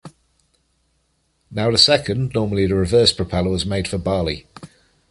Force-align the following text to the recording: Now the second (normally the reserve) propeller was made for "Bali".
Now 1.51 1.69
the 1.69 1.77
second 1.77 2.33
(normally 2.33 2.65
the 2.65 2.73
reserve) 2.73 3.15
propeller 3.15 3.51
was 3.51 3.67
made 3.67 3.87
for 3.87 3.99
"Bali". 3.99 4.47